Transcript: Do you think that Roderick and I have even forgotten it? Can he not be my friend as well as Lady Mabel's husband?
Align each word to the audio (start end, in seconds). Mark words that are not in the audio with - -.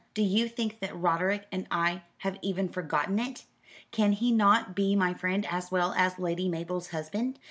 Do 0.15 0.23
you 0.23 0.47
think 0.49 0.79
that 0.79 0.97
Roderick 0.99 1.47
and 1.51 1.67
I 1.69 2.01
have 2.17 2.39
even 2.41 2.69
forgotten 2.69 3.19
it? 3.19 3.45
Can 3.91 4.13
he 4.13 4.31
not 4.31 4.73
be 4.75 4.95
my 4.95 5.13
friend 5.13 5.45
as 5.47 5.69
well 5.71 5.93
as 5.95 6.17
Lady 6.17 6.49
Mabel's 6.49 6.87
husband? 6.89 7.37